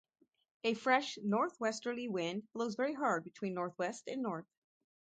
A 0.63 0.73
fresh 0.73 1.19
northwesterly 1.23 2.07
wind 2.07 2.51
blows 2.53 2.73
very 2.73 2.95
hard 2.95 3.23
between 3.23 3.53
northwest 3.53 4.07
and 4.07 4.23
north. 4.23 4.47